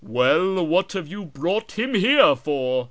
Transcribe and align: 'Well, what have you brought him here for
'Well, 0.19 0.65
what 0.65 0.93
have 0.93 1.07
you 1.07 1.25
brought 1.25 1.73
him 1.77 1.93
here 1.93 2.35
for 2.35 2.79